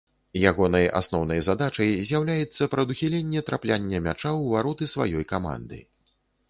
Ягонай 0.51 0.87
асноўнай 0.99 1.43
задачай 1.49 1.91
з'яўляецца 2.13 2.69
прадухіленне 2.73 3.45
трапляння 3.51 3.97
мяча 4.09 4.27
ў 4.39 4.43
вароты 4.57 4.93
сваёй 4.97 5.23
каманды. 5.37 5.87